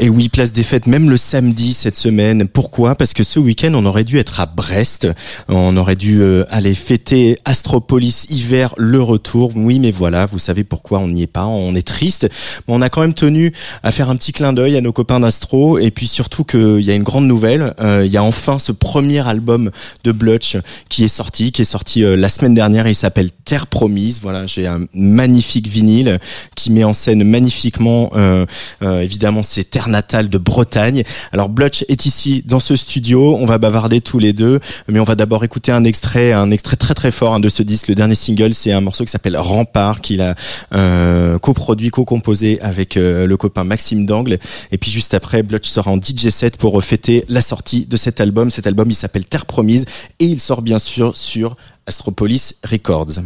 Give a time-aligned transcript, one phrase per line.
[0.00, 2.46] Et oui, place des fêtes, même le samedi cette semaine.
[2.46, 2.94] Pourquoi?
[2.94, 5.08] Parce que ce week-end, on aurait dû être à Brest.
[5.48, 9.50] On aurait dû euh, aller fêter Astropolis hiver, le retour.
[9.56, 11.46] Oui, mais voilà, vous savez pourquoi on n'y est pas.
[11.46, 12.28] On est triste.
[12.68, 13.52] Mais on a quand même tenu
[13.82, 15.80] à faire un petit clin d'œil à nos copains d'Astro.
[15.80, 17.74] Et puis surtout qu'il y a une grande nouvelle.
[17.80, 19.72] Euh, Il y a enfin ce premier album
[20.04, 22.86] de Blutch qui est sorti, qui est sorti euh, la semaine dernière.
[22.86, 24.20] Il s'appelle Terre Promise.
[24.22, 26.20] Voilà, j'ai un magnifique vinyle
[26.54, 28.46] qui met en scène magnifiquement, euh,
[28.80, 31.02] évidemment, ces terres natales de Bretagne.
[31.32, 33.36] Alors Blutch est ici dans ce studio.
[33.36, 36.76] On va bavarder tous les deux, mais on va d'abord écouter un extrait, un extrait
[36.76, 37.88] très très fort hein, de ce disque.
[37.88, 40.34] Le dernier single, c'est un morceau qui s'appelle Rempart, qu'il a
[40.74, 44.38] euh, coproduit, co-composé avec euh, le copain Maxime Dangle.
[44.72, 48.20] Et puis juste après, Blutch sera en DJ set pour fêter la sortie de cet
[48.20, 48.50] album.
[48.50, 49.84] Cet album, il s'appelle Terre Promise
[50.20, 53.20] et il sort bien sûr sur Astropolis Records.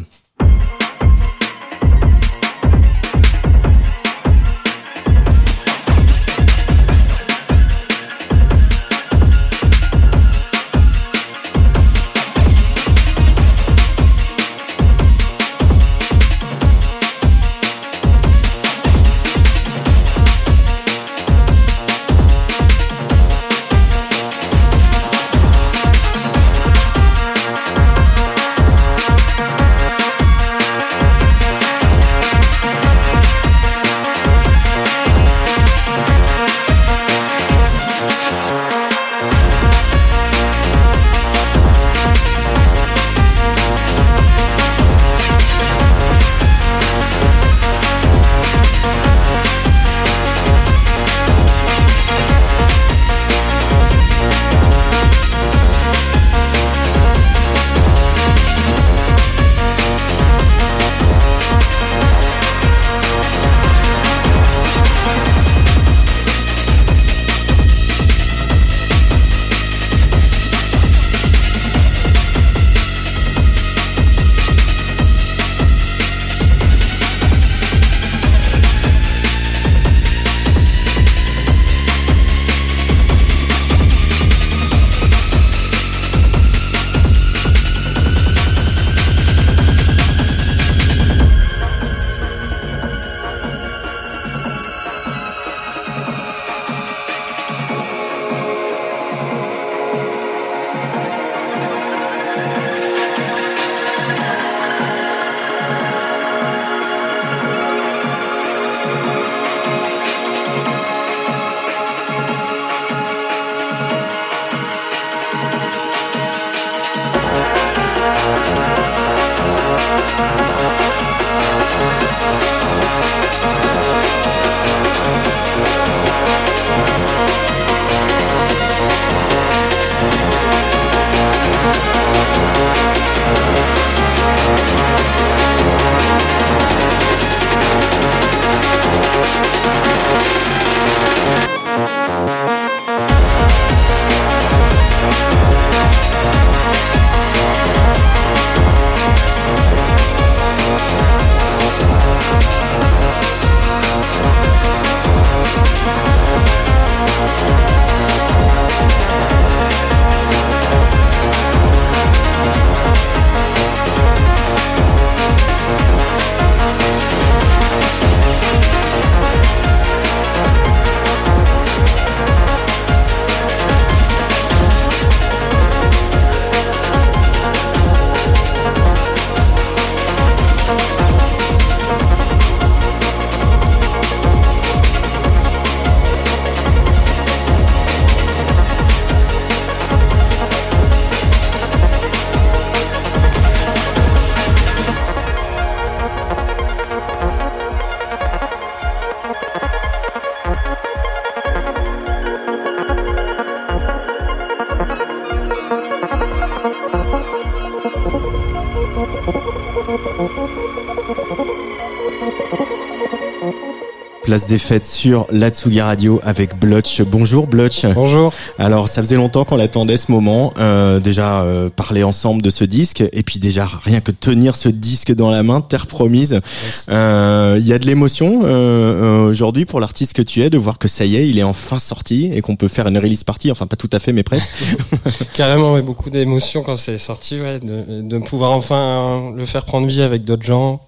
[214.32, 217.02] Place des fêtes sur l'Atsugi Radio avec Blotch.
[217.02, 217.84] Bonjour Blotch.
[217.84, 218.32] Bonjour.
[218.58, 220.54] Alors ça faisait longtemps qu'on attendait ce moment.
[220.56, 224.70] Euh, déjà euh, parler ensemble de ce disque et puis déjà rien que tenir ce
[224.70, 226.40] disque dans la main, Terre promise.
[226.88, 230.78] Euh, Il y a de l'émotion euh, aujourd'hui pour l'artiste que tu es de voir
[230.78, 233.50] que ça y est, il est enfin sorti et qu'on peut faire une release party.
[233.50, 234.48] Enfin pas tout à fait mais presque.
[235.34, 239.86] Carrément, ouais, beaucoup d'émotions quand c'est sorti, ouais, de, de pouvoir enfin le faire prendre
[239.86, 240.80] vie avec d'autres gens,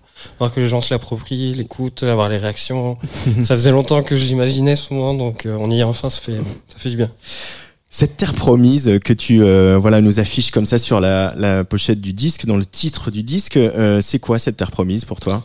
[0.45, 2.97] voir que les gens se l'approprient, l'écoutent, avoir les réactions.
[3.43, 6.21] ça faisait longtemps que je l'imaginais ce moment, donc euh, on y est enfin, ça
[6.21, 6.37] fait,
[6.69, 7.11] ça fait du bien.
[7.91, 12.01] Cette terre promise que tu euh, voilà nous affiches comme ça sur la, la pochette
[12.01, 15.45] du disque, dans le titre du disque, euh, c'est quoi cette terre promise pour toi?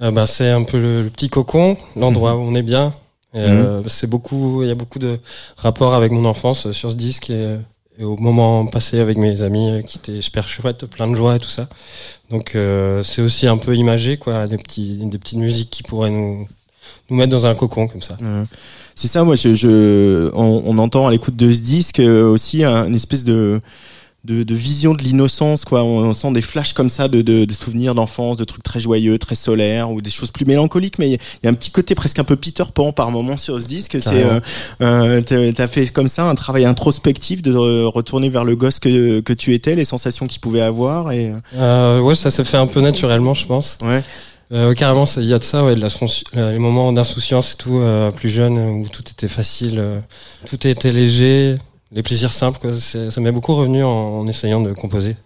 [0.00, 2.94] Euh, bah, c'est un peu le, le petit cocon, l'endroit où on est bien.
[3.34, 5.20] Euh, C'est beaucoup, il y a beaucoup de
[5.56, 7.56] rapports avec mon enfance sur ce disque et,
[7.98, 11.36] et au moment passé avec mes amis euh, qui étaient super chouettes, plein de joie
[11.36, 11.68] et tout ça.
[12.30, 16.10] Donc euh, c'est aussi un peu imagé, quoi, des petits, des petites musiques qui pourraient
[16.10, 16.46] nous
[17.10, 18.16] nous mettre dans un cocon comme ça.
[18.94, 22.64] C'est ça, moi, je, je on, on entend à l'écoute de ce disque euh, aussi
[22.64, 23.60] un- une espèce de,
[24.24, 25.82] de, de vision de l'innocence, quoi.
[25.82, 28.78] On, on sent des flashs comme ça de, de, de souvenirs d'enfance, de trucs très
[28.78, 31.50] joyeux, très solaires, ou des choses plus mélancoliques, mais il y, a- il y a
[31.50, 33.96] un petit côté presque un peu Peter Pan par moment sur ce disque.
[34.00, 34.40] C'est, euh,
[34.82, 39.20] euh, t'as- fait comme ça un travail introspectif de re- retourner vers le gosse que,
[39.20, 42.66] que tu étais, les sensations qu'il pouvait avoir, et Euh, ouais, ça s'est fait un
[42.66, 43.78] peu naturellement, je pense.
[43.82, 44.02] ouais.
[44.52, 47.78] Euh, carrément, il y a de ça, ouais, de la, les moments d'insouciance et tout,
[47.78, 50.00] euh, plus jeune, où tout était facile, euh,
[50.48, 51.54] tout était léger,
[51.92, 52.72] les plaisirs simples, quoi.
[52.78, 55.16] Ça m'est beaucoup revenu en, en essayant de composer.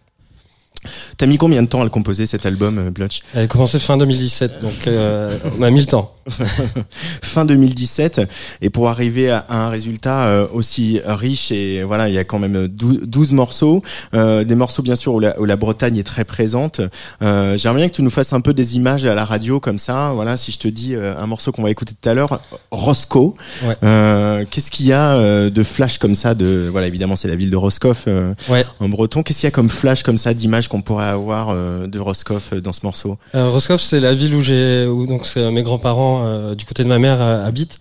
[1.16, 3.78] T'as mis combien de temps à le composer cet album, euh, Blotch Elle a commencé
[3.78, 6.10] fin 2017, donc euh, on a mis le temps.
[7.22, 8.22] fin 2017
[8.62, 12.38] et pour arriver à, un résultat euh, aussi riche et voilà il y a quand
[12.38, 13.82] même 12, 12 morceaux
[14.14, 16.80] euh, des morceaux bien sûr où la, où la Bretagne est très présente
[17.22, 19.76] euh, j'aimerais bien que tu nous fasses un peu des images à la radio comme
[19.78, 22.40] ça voilà si je te dis euh, un morceau qu'on va écouter tout à l'heure
[22.70, 23.34] Roscoe
[23.66, 23.76] Ouais.
[23.84, 27.50] euh, qu'est-ce qu'il y a de flash comme ça de voilà évidemment c'est la ville
[27.50, 28.64] de Roscoff euh, Ouais.
[28.80, 31.86] en breton qu'est-ce qu'il y a comme flash comme ça d'images qu'on pourrait avoir euh,
[31.86, 35.22] de Roscoff euh, dans ce morceau Euh, Roscoff, c'est la ville où j'ai, où donc
[35.36, 37.78] mes grands-parents du côté de ma mère habitent.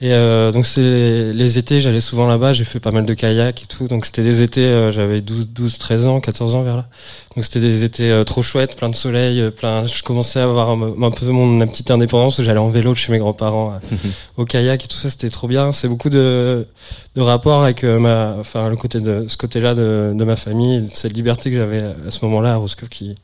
[0.00, 2.52] Et euh, donc c'est les étés, j'allais souvent là-bas.
[2.52, 3.86] J'ai fait pas mal de kayak et tout.
[3.86, 6.88] Donc c'était des étés, euh, j'avais 12, 12, 13 ans, 14 ans vers là.
[7.34, 9.84] Donc c'était des étés euh, trop chouettes, plein de soleil, euh, plein.
[9.84, 12.38] Je commençais à avoir un, un peu mon ma petite indépendance.
[12.38, 13.96] où J'allais en vélo chez mes grands-parents euh,
[14.36, 15.10] au kayak et tout ça.
[15.10, 15.70] C'était trop bien.
[15.70, 16.66] C'est beaucoup de
[17.14, 20.80] de rapports avec ma, enfin le côté de ce côté-là de, de ma famille, et
[20.80, 23.14] de cette liberté que j'avais à ce moment-là à Roscoff, qui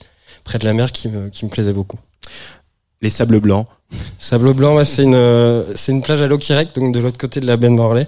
[0.45, 1.99] près de la mer, qui me qui me plaisait beaucoup.
[3.03, 3.67] les sables blancs
[4.19, 7.41] Sable Blanc, ouais, c'est une euh, c'est une plage à Loquirec, donc de l'autre côté
[7.41, 8.07] de la baie de Morlaix.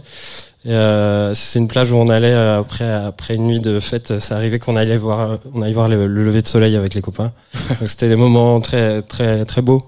[0.67, 4.20] Euh, c'est une plage où on allait euh, après après une nuit de fête.
[4.20, 7.00] Ça arrivait qu'on allait voir on allait voir le, le lever de soleil avec les
[7.00, 7.32] copains.
[7.84, 9.82] C'était des moments très très très beaux.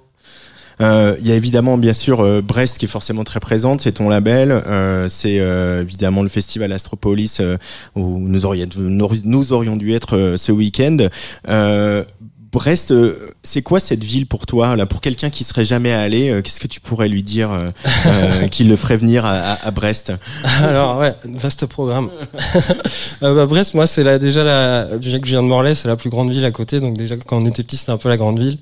[0.80, 3.92] Euh, Il y a évidemment bien sûr euh, Brest qui est forcément très présente, c'est
[3.92, 7.56] ton label, euh, c'est euh, évidemment le festival Astropolis euh,
[7.94, 10.96] où nous, aurions, nous, nous aurions dû être euh, ce week-end.
[12.54, 16.30] Brest, euh, c'est quoi cette ville pour toi là Pour quelqu'un qui serait jamais allé,
[16.30, 17.66] euh, qu'est-ce que tu pourrais lui dire euh,
[18.06, 20.12] euh, qui le ferait venir à, à- à Brest?
[20.62, 22.10] Alors ouais, vaste programme.
[23.24, 25.88] euh, bah, Brest, moi c'est là déjà la déjà que je viens de Morlaix, c'est
[25.88, 26.78] la plus grande ville à côté.
[26.78, 28.58] Donc déjà quand on était petit, c'était un peu la grande ville.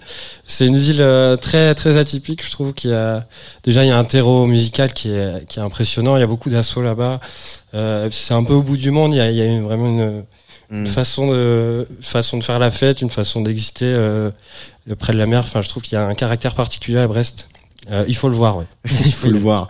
[0.47, 2.73] C'est une ville euh, très très atypique, je trouve.
[2.73, 3.27] Qu'il y a
[3.63, 6.17] déjà il y a un terreau musical qui est qui est impressionnant.
[6.17, 7.21] Il y a beaucoup d'assauts là-bas.
[7.75, 9.13] Euh, c'est un peu au bout du monde.
[9.13, 10.25] Il y a, il y a une, vraiment une,
[10.73, 10.87] une Mm.
[10.87, 14.31] façon de façon de faire la fête, une façon d'exister euh,
[14.99, 15.41] près de la mer.
[15.41, 17.49] Enfin, je trouve qu'il y a un caractère particulier à Brest.
[17.91, 18.65] Euh, il faut le voir, ouais.
[19.05, 19.69] Il faut le voir.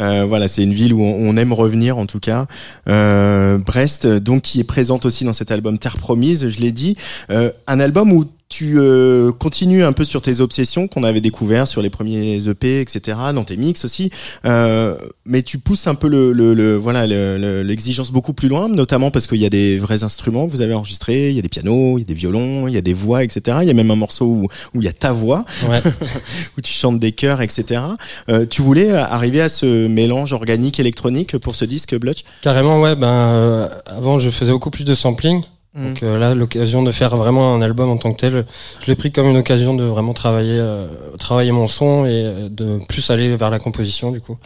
[0.00, 2.46] Euh, voilà, c'est une ville où on, on aime revenir en tout cas.
[2.88, 6.96] Euh, Brest, donc qui est présente aussi dans cet album Terre Promise, je l'ai dit,
[7.30, 11.66] Euh, un album où tu euh, continues un peu sur tes obsessions qu'on avait découvert
[11.66, 14.10] sur les premiers EP, etc., dans tes mix aussi,
[14.44, 14.96] euh,
[15.26, 18.68] mais tu pousses un peu le, le, le- voilà le- le- l'exigence beaucoup plus loin,
[18.68, 21.42] notamment parce qu'il y a des vrais instruments que vous avez enregistrés, il y a
[21.42, 23.58] des pianos, il y a des violons, il y a des voix, etc.
[23.62, 25.82] Il y a même un morceau où où il y a ta voix ouais.
[26.56, 27.80] où tu chantes des chœurs, etc.
[28.28, 32.94] Euh, tu voulais arriver à ce mélange organique électronique pour ce disque Blutch Carrément, ouais.
[32.94, 35.42] Ben, euh, avant, je faisais beaucoup plus de sampling.
[35.74, 35.88] Mm.
[35.88, 38.46] Donc euh, là, l'occasion de faire vraiment un album en tant que tel,
[38.80, 40.86] je l'ai pris comme une occasion de vraiment travailler, euh,
[41.18, 44.38] travailler mon son et euh, de plus aller vers la composition du coup.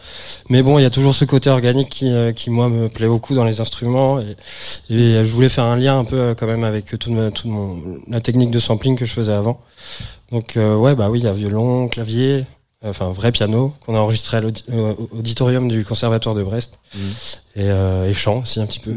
[0.49, 3.07] Mais bon, il y a toujours ce côté organique qui, euh, qui moi me plaît
[3.07, 4.35] beaucoup dans les instruments et,
[4.89, 7.45] et je voulais faire un lien un peu euh, quand même avec toute, ma, toute
[7.45, 9.61] mon, la technique de sampling que je faisais avant.
[10.31, 12.45] Donc euh, ouais, bah oui, il y a violon, clavier,
[12.83, 16.79] enfin vrai piano qu'on a enregistré à l'auditorium du conservatoire de Brest
[17.55, 18.93] et, euh, et chant aussi un petit peu.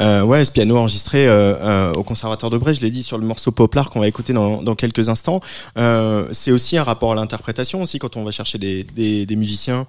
[0.00, 3.18] Euh, ouais, ce piano enregistré euh, euh, au Conservatoire de Brest, je l'ai dit sur
[3.18, 5.40] le morceau Poplar qu'on va écouter dans, dans quelques instants.
[5.76, 9.36] Euh, c'est aussi un rapport à l'interprétation aussi quand on va chercher des, des, des
[9.36, 9.86] musiciens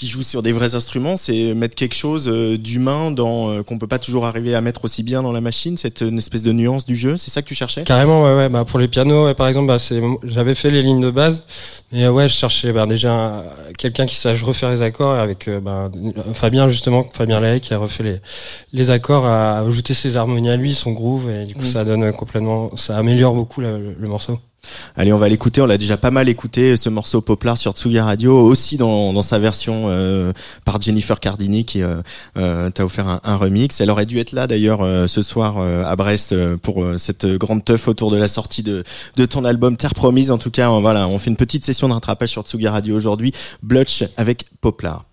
[0.00, 3.76] qui jouent sur des vrais instruments, c'est mettre quelque chose euh, d'humain dans euh, qu'on
[3.78, 6.52] peut pas toujours arriver à mettre aussi bien dans la machine, cette une espèce de
[6.52, 7.18] nuance du jeu.
[7.18, 7.82] C'est ça que tu cherchais?
[7.82, 8.48] Carrément, ouais, ouais.
[8.48, 11.42] Bah, pour les pianos, ouais, par exemple, bah, c'est, j'avais fait les lignes de base,
[11.92, 13.44] mais euh, ouais, je cherchais bah, déjà un-
[13.76, 15.90] quelqu'un qui sache refaire les accords avec bah,
[16.32, 18.16] Fabien justement, Fabien Lahaye qui a refait les,
[18.72, 21.66] les accords, a ajouté ses harmonies à lui, son groove, et du coup, Mm.
[21.66, 24.38] ça donne complètement, ça améliore beaucoup le morceau.
[24.96, 25.60] Allez, on va l'écouter.
[25.60, 29.38] On l'a déjà pas mal écouté ce morceau Poplar sur Tsuga Radio, aussi dans, sa
[29.38, 30.32] version euh,
[30.64, 32.02] par Jennifer Cardini qui euh,
[32.36, 33.80] euh, t'a offert un, remix.
[33.80, 37.64] Elle aurait dû être là d'ailleurs euh, ce soir euh, à Brest pour cette grande
[37.64, 38.84] teuf autour de la sortie de,
[39.26, 40.30] ton album Terre Promise.
[40.30, 42.96] En tout cas, on- voilà, on fait une petite session de rattrapage sur Tsuga Radio
[42.96, 43.32] aujourd'hui.
[43.62, 45.04] Blutch avec Poplar.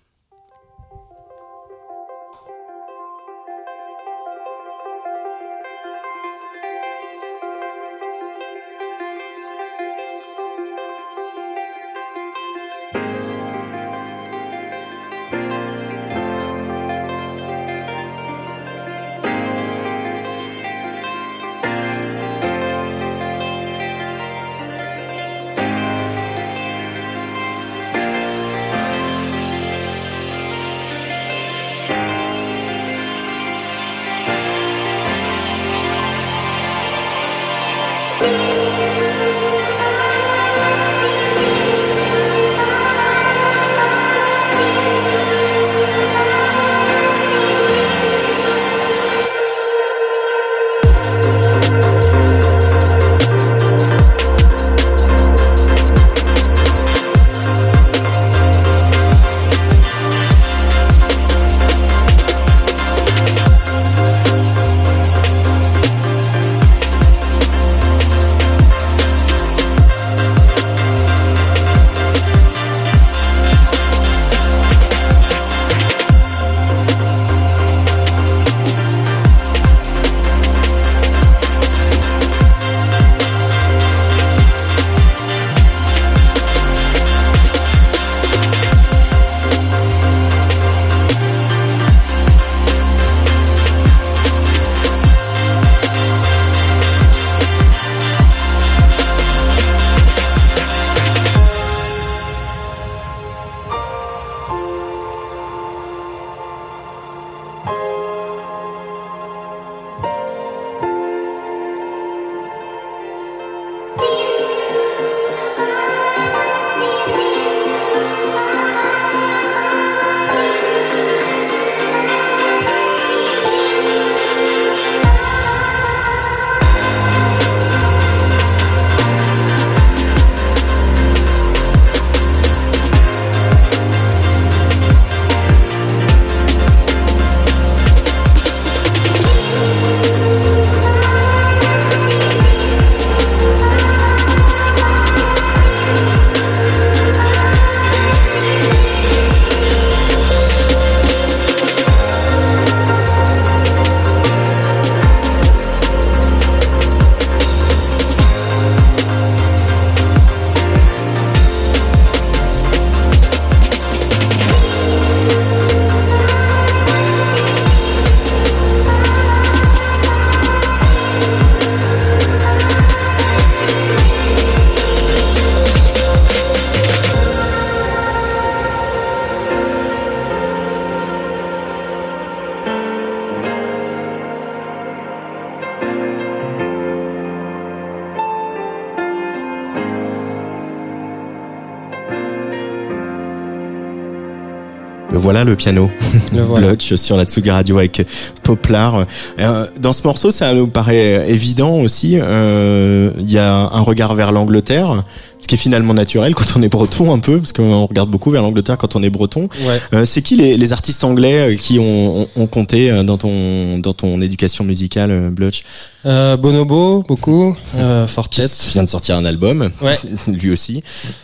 [195.28, 195.90] Voilà le piano.
[196.34, 196.68] Le voilà.
[196.68, 198.00] Blotch sur la Tsugi Radio avec
[198.44, 199.04] Poplar.
[199.38, 202.16] Euh, dans ce morceau, ça nous paraît évident aussi.
[202.18, 205.04] euh, Il y a un regard vers l'Angleterre,
[205.40, 208.30] ce qui est finalement naturel quand on est breton un peu, parce qu'on regarde beaucoup
[208.30, 209.48] vers l'Angleterre quand on est breton.
[209.66, 209.80] Ouais.
[209.94, 213.18] Euh, c'est qui les, les artistes anglais euh, qui ont, ont, ont compté euh, dans
[213.18, 215.62] ton dans ton éducation musicale, Blotch
[216.06, 217.56] Euh, Bonobo, beaucoup.
[217.76, 218.46] Euh, Qui Fortet.
[218.72, 219.98] vient de sortir un album, Ouais.
[220.28, 220.82] lui aussi.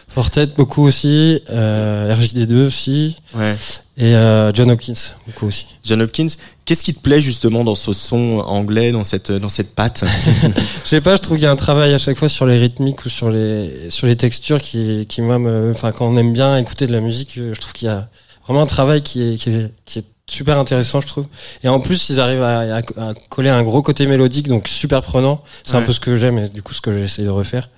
[0.09, 1.41] Fortet, beaucoup aussi.
[1.51, 3.17] Euh, RJD2 aussi.
[3.37, 3.55] Ouais.
[3.99, 4.95] Et euh, John Hopkins,
[5.27, 5.67] beaucoup aussi.
[5.85, 6.29] John Hopkins,
[6.65, 10.05] qu'est-ce qui te plaît justement dans ce son anglais, dans cette dans cette patte
[10.85, 12.59] Je sais pas, je trouve qu'il y a un travail à chaque fois sur les
[12.59, 16.33] rythmiques ou sur les sur les textures qui qui moi me enfin quand on aime
[16.33, 18.09] bien écouter de la musique, je trouve qu'il y a
[18.47, 21.27] vraiment un travail qui est qui est, qui est super intéressant, je trouve.
[21.65, 22.79] Et en plus, ils arrivent à, à-
[23.11, 25.43] à coller un gros côté mélodique, donc super prenant.
[25.65, 27.69] C'est un peu ce que j'aime et du coup ce que j'essaie de refaire.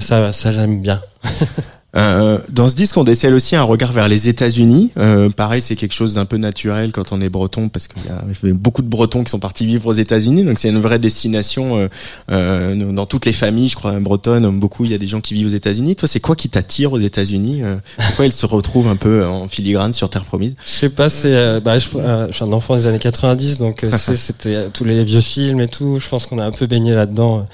[0.00, 1.00] Et ça, ça j'aime bien.
[1.94, 4.90] Euh, dans ce disque, on décèle aussi un regard vers les États-Unis.
[4.96, 8.08] Euh, pareil, c'est quelque chose d'un peu naturel quand on est breton, parce qu'il y
[8.50, 10.44] a beaucoup de Bretons qui sont partis vivre aux États-Unis.
[10.44, 11.88] Donc c'est une vraie destination euh,
[12.30, 14.48] euh, dans toutes les familles, je crois, bretonnes.
[14.58, 15.96] Beaucoup, il y a des gens qui vivent aux États-Unis.
[15.96, 19.46] Toi, c'est quoi qui t'attire aux États-Unis Euh, Pourquoi ils se retrouvent un peu en
[19.48, 20.54] filigrane sur Terre Promise?
[20.64, 23.84] Je sais pas, c'est, euh, bah, je, je suis un enfant des années 90, donc
[23.88, 25.98] tu sais, c'était tous les vieux films et tout.
[26.00, 27.44] Je pense qu'on a un peu baigné là-dedans,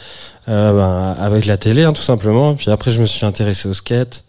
[0.48, 2.54] euh, ben, avec la télé, hein, tout simplement.
[2.54, 4.24] Puis après, je me suis intéressé au skate.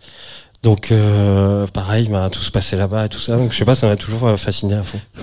[0.63, 3.37] Donc, euh, pareil, bah, tout se passait là-bas et tout ça.
[3.37, 4.99] Donc, je sais pas, ça m'a toujours euh, fasciné à fond.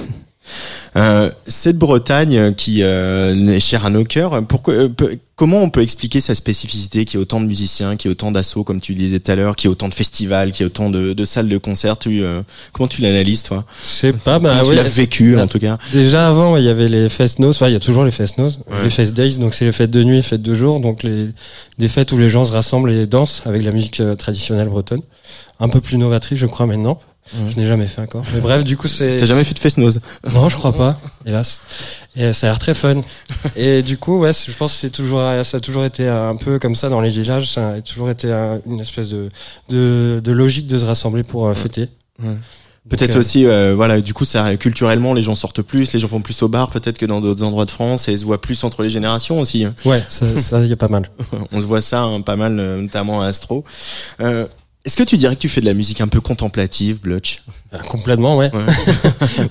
[0.96, 4.88] Euh, cette Bretagne qui euh, est chère à nos cœurs, pourquoi, euh,
[5.34, 8.12] comment on peut expliquer sa spécificité, qu'il y ait autant de musiciens, qu'il y ait
[8.12, 10.52] autant d'assauts, comme tu le disais tout à l'heure, qu'il y ait autant de festivals,
[10.52, 12.40] qu'il y ait autant de, de salles de concert tu, euh,
[12.72, 13.66] Comment tu l'analyses, toi?
[13.82, 15.76] Je sais pas, bah, Comment tu ouais, l'as vécu, en tout cas?
[15.92, 18.36] Déjà avant, il y avait les fest nose, enfin il y a toujours les fest
[18.38, 18.50] Ouais.
[18.82, 21.28] les fest days, donc c'est les fêtes de nuit et fêtes de jour, donc les
[21.78, 25.00] des fêtes où les gens se rassemblent et dansent avec la musique traditionnelle bretonne,
[25.60, 26.98] un peu plus novatrice je crois maintenant.
[27.50, 28.22] Je n'ai jamais fait encore.
[28.34, 29.16] Mais bref, du coup c'est.
[29.18, 30.00] T'as jamais fait de fest-nose
[30.32, 31.60] Non, je crois pas, hélas.
[32.16, 33.02] Et euh, ça a l'air très fun.
[33.56, 36.58] Et du coup, ouais, je pense que c'est toujours, ça a toujours été un peu
[36.58, 37.52] comme ça dans les villages.
[37.52, 39.28] Ça a toujours été un- une espèce de,
[39.68, 41.88] de, de logique de se rassembler pour euh, fêter.
[42.22, 42.34] Ouais.
[42.88, 46.06] Peut-être euh, aussi, euh, voilà, du coup, ça culturellement, les gens sortent plus, les gens
[46.06, 48.62] vont plus au bar, peut-être que dans d'autres endroits de France, et se voient plus
[48.62, 49.64] entre les générations aussi.
[49.64, 49.74] hein.
[49.84, 51.10] Ouais, ça, ça y a pas mal.
[51.52, 53.64] On se voit ça hein, pas mal, euh, notamment à Astro.
[54.20, 54.46] Euh,
[54.86, 57.78] Est-ce que tu dirais que tu fais de la musique un peu contemplative, Blutch Euh,
[57.88, 58.50] Complètement, ouais.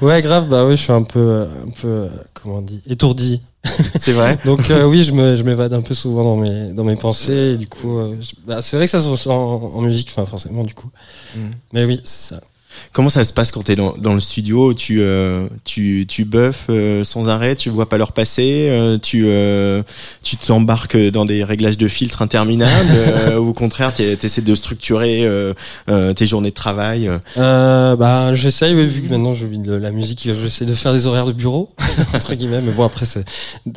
[0.01, 2.81] ouais, grave, bah oui, je suis un peu, euh, un peu, euh, comment on dit,
[2.87, 3.41] étourdi.
[3.99, 6.85] C'est vrai Donc euh, oui, je me, je m'évade un peu souvent dans mes, dans
[6.85, 7.53] mes pensées.
[7.53, 8.15] Et du coup, euh,
[8.47, 10.89] bah, c'est vrai que ça se ressent en, en musique, enfin forcément, du coup.
[11.35, 11.39] Mm.
[11.73, 12.41] Mais oui, c'est ça.
[12.91, 16.65] Comment ça se passe quand t'es dans, dans le studio Tu euh, tu tu buffes
[16.69, 19.83] euh, sans arrêt, tu vois pas l'heure passer, euh, tu euh,
[20.23, 24.55] tu t'embarques dans des réglages de filtres interminables, euh, ou au contraire t'es- t'essaies de
[24.55, 27.09] structurer euh, tes journées de travail.
[27.35, 31.25] bah, j'essaye, vu que maintenant je vis de la musique, j'essaie de faire des horaires
[31.25, 31.69] de bureau,
[32.13, 32.61] entre guillemets.
[32.61, 33.25] Mais bon, après, c'est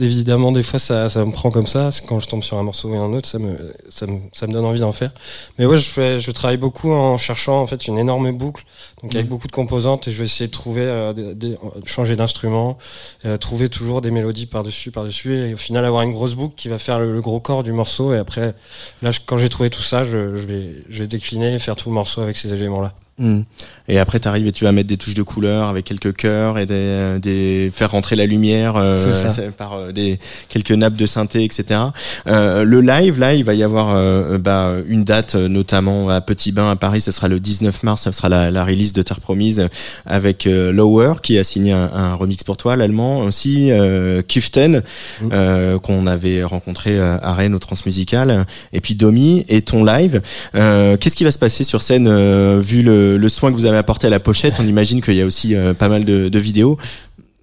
[0.01, 1.91] évidemment des fois ça, ça me prend comme ça.
[2.09, 3.57] Quand je tombe sur un morceau et un autre, ça me,
[3.89, 5.11] ça me, ça me donne envie d'en faire.
[5.59, 8.65] Mais ouais, je fais, je travaille beaucoup en cherchant en fait une énorme boucle,
[9.03, 12.17] donc avec beaucoup de composantes, et je vais essayer de trouver, euh, des, des- changer
[12.17, 12.79] d'instrument,
[13.25, 16.35] euh, trouver toujours des mélodies par dessus, par dessus, et au final avoir une grosse
[16.35, 18.13] boucle qui va faire le, le gros corps du morceau.
[18.13, 18.55] Et après,
[19.03, 21.77] là, je- quand j'ai trouvé tout ça, je, je vais, je vais décliner et faire
[21.77, 22.93] tout le morceau avec ces éléments-là.
[23.19, 23.41] Hmm.
[23.89, 26.67] Et après t'arrives et tu vas mettre des touches de couleur avec quelques cœurs et
[26.67, 31.43] des, euh, des faire rentrer la lumière euh, par euh, des quelques nappes de synthé,
[31.45, 31.81] etc.
[32.27, 36.53] Euh, le live là, il va y avoir euh, bah, une date notamment à Petit
[36.53, 37.01] Bain à Paris.
[37.01, 38.03] Ce sera le 19 mars.
[38.03, 39.69] Ça sera la, la release de Terre Promise
[40.07, 44.83] avec Lower qui a signé un, un remix pour toi, l'allemand aussi, euh, Kuften
[45.21, 45.29] Mm.
[45.33, 50.21] euh, qu'on avait rencontré à Rennes au Transmusical, et puis Domi et ton live.
[50.55, 53.65] Euh, Qu'est-ce qui va se passer sur scène euh, vu le, le soin que vous
[53.67, 56.29] avez apporté à la pochette On imagine qu'il y a aussi euh, pas mal de,
[56.29, 56.77] de vidéos.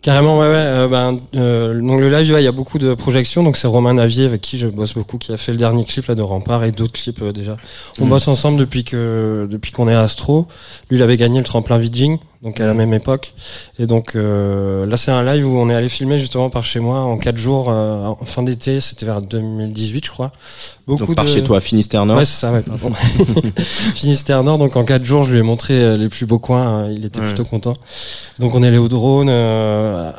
[0.02, 0.54] Carrément, ouais, ouais.
[0.54, 3.42] euh, ben, euh, donc le live, ouais, il y a beaucoup de projections.
[3.42, 6.06] Donc c'est Romain Navier avec qui je bosse beaucoup, qui a fait le dernier clip
[6.06, 7.58] là de Rempart et d'autres clips euh, déjà.
[8.00, 8.10] On Mhm.
[8.12, 10.46] bosse ensemble depuis que depuis qu'on est à Astro.
[10.92, 13.34] Lui, il avait gagné le tremplin Vidging, donc à la même époque.
[13.80, 17.00] Et donc là, c'est un live où on est allé filmer justement par chez moi
[17.00, 18.82] en quatre jours en fin d'été.
[18.82, 20.32] C'était vers 2018, je crois.
[20.88, 21.30] Beaucoup Donc par de...
[21.30, 22.18] chez toi, Finistère Nord.
[22.18, 22.92] Ouais, c'est ça, ouais, pardon.
[23.96, 26.86] Finistère Nord, donc en quatre jours, je lui ai montré euh, les plus beaux coins,
[26.86, 27.26] euh, il était Ouais.
[27.26, 27.74] plutôt content.
[28.40, 30.12] Donc on est allé au drone, euh,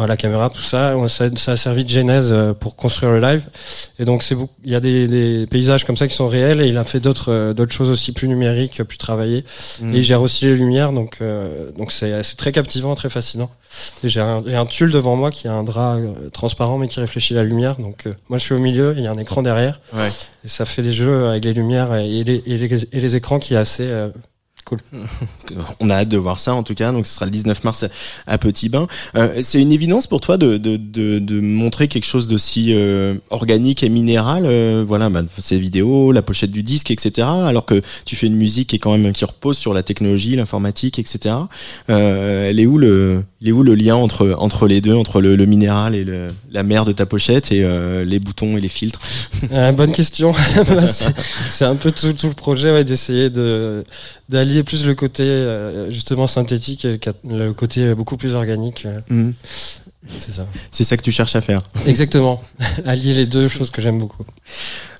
[0.00, 3.20] à la caméra, tout ça, ça, ça a servi de genèse euh, pour construire le
[3.20, 3.42] live.
[3.98, 6.66] Et donc c'est il y a des, des paysages comme ça qui sont réels et
[6.66, 9.44] il a fait d'autres euh, d'autres choses aussi plus numériques, plus travaillées.
[9.80, 9.94] Mm.
[9.94, 13.50] Et il gère aussi les lumières, donc euh, donc c'est c'est très captivant, très fascinant.
[14.02, 15.98] Et j'ai un, un tulle devant moi qui a un drap
[16.32, 17.76] transparent mais qui réfléchit la lumière.
[17.76, 19.80] Donc euh, moi je suis au milieu, il y a un écran derrière.
[19.94, 20.07] Ouais.
[20.44, 23.38] Et ça fait des jeux avec les lumières et les, et les, et les écrans
[23.38, 23.88] qui est assez
[25.80, 26.92] On a hâte de voir ça en tout cas.
[26.92, 27.84] Donc ce sera le 19 mars
[28.26, 28.86] à Petit Bain.
[29.16, 33.14] Euh, c'est une évidence pour toi de, de, de, de montrer quelque chose d'aussi euh,
[33.30, 34.44] organique et minéral.
[34.46, 37.26] euh, voilà, bah, ces vidéos, la pochette du disque, etc.
[37.28, 40.36] Alors que tu fais une musique qui est quand même qui repose sur la technologie,
[40.36, 41.34] l'informatique, etc.
[41.90, 45.20] Euh, elle est où le, il est où le lien entre entre les deux, entre
[45.20, 48.60] le, le minéral et le, la mer de ta pochette et euh, les boutons et
[48.60, 49.00] les filtres.
[49.52, 50.32] Euh, bonne question.
[50.68, 51.14] Bah, c'est-
[51.48, 53.84] c'est un peu tout, tout le projet ouais, d'essayer de
[54.28, 58.86] d'allier plus le côté euh, justement synthétique et le, côté beaucoup plus organique.
[58.86, 59.34] euh, Mhm.
[60.18, 60.46] C'est ça.
[60.70, 61.60] C'est ça que tu cherches à faire.
[61.86, 62.42] Exactement.
[62.86, 64.24] Allier les deux choses que j'aime beaucoup.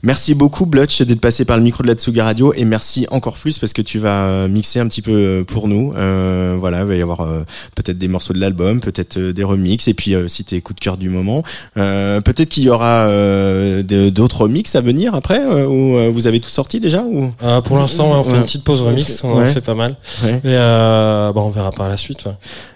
[0.02, 3.34] Merci beaucoup Blutch d'être passé par le micro de la Tsuga Radio et merci encore
[3.34, 5.92] plus parce que tu vas euh, mixer un petit peu euh, pour nous.
[5.96, 7.42] Euh, voilà, il va y avoir euh,
[7.74, 10.84] peut-être des morceaux de l'album, peut-être des remixes et puis euh, si tes coups de
[10.84, 11.42] cœur du moment,
[11.76, 16.48] euh, peut-être qu'il y aura euh, d'autres remixes à venir après ou vous avez tout
[16.48, 17.32] sorti déjà ou?
[17.42, 19.96] Euh, pour l'instant, on fait une petite pause remix, on en fait pas mal.
[20.22, 20.37] Ouais.
[20.37, 22.24] Et euh, bon, on verra par la suite.
[22.24, 22.32] ouais.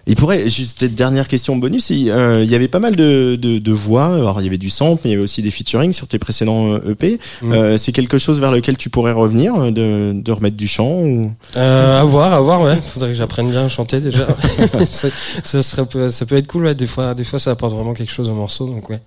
[0.07, 3.73] Il pourrait, juste cette dernière question bonus, il, y avait pas mal de, de, de
[3.73, 6.09] voix, alors il y avait du sample, mais il y avait aussi des featuring sur
[6.09, 6.95] tes précédents euh,
[7.43, 7.53] Mm.
[7.53, 11.01] Euh, c'est quelque chose vers lequel tu pourrais revenir, euh, de, de remettre du chant
[11.01, 11.33] ou...
[11.57, 12.79] Euh, à voir, à voir, ouais.
[12.83, 14.27] Faudrait que j'apprenne bien à chanter déjà.
[14.87, 15.09] ça,
[15.43, 16.75] ça serait, ça peut être cool, ouais.
[16.75, 19.01] Des fois, des fois, ça apporte vraiment quelque chose au morceau, donc ouais.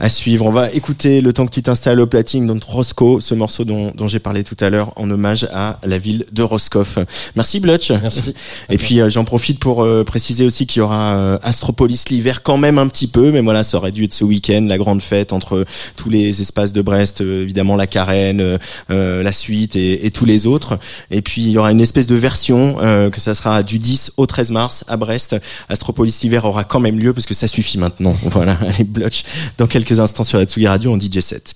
[0.00, 0.46] À suivre.
[0.46, 3.92] On va écouter le temps que tu t'installes au platine, donc Roscoe, ce morceau dont,
[3.94, 6.98] dont j'ai parlé tout à l'heure, en hommage à la ville de Roscoff.
[7.36, 7.90] Merci Blutch.
[7.90, 8.34] Merci.
[8.70, 12.42] Et puis euh, j'en profite pour euh, préciser aussi qu'il y aura euh, Astropolis l'hiver
[12.42, 15.02] quand même un petit peu, mais voilà, ça aurait dû être ce week-end, la grande
[15.02, 18.58] fête entre tous les espaces de Brest, euh, évidemment la Carène, euh,
[18.90, 20.78] euh, la suite et, et tous les autres.
[21.10, 24.12] Et puis il y aura une espèce de version euh, que ça sera du 10
[24.16, 25.36] au 13 mars à Brest.
[25.68, 28.16] Astropolis l'hiver aura quand même lieu parce que ça suffit maintenant.
[28.30, 29.24] Voilà, allez Blutch
[29.58, 31.54] dans quelques instants sur la Tsugi Radio en DJ 7.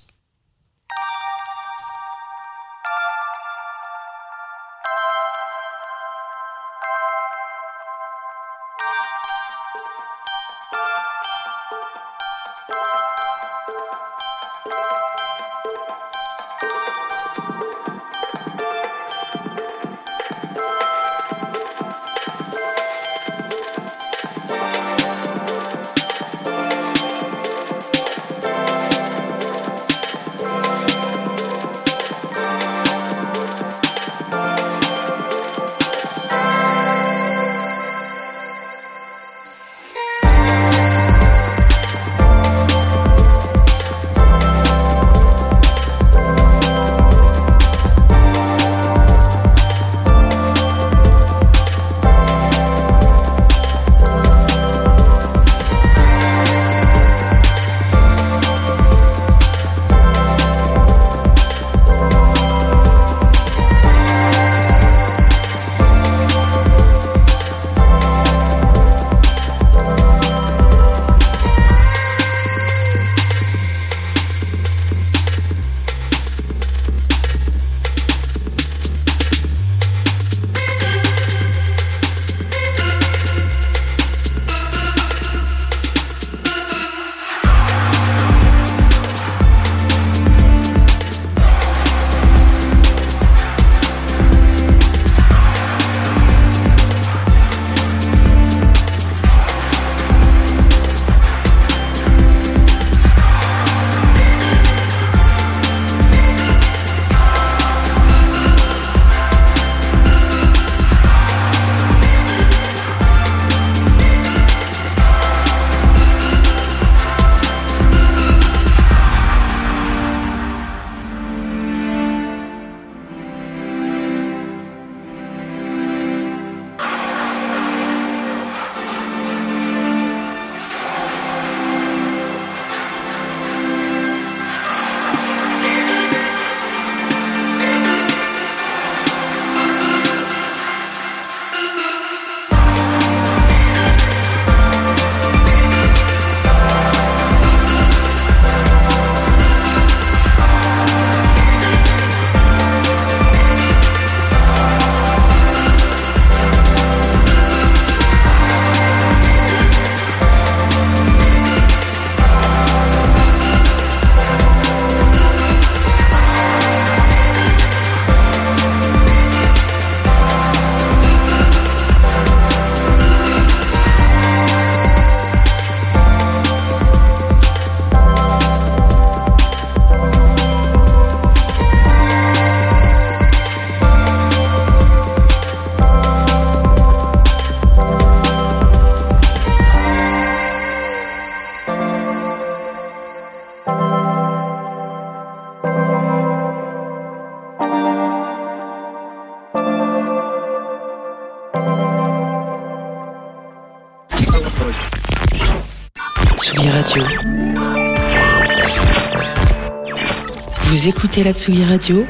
[211.15, 212.05] Écoutez la Tsugi Radio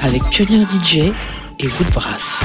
[0.00, 1.12] avec Pionnier DJ
[1.58, 2.44] et Woodbrass.